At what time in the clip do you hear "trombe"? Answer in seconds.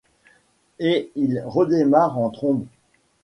2.31-2.65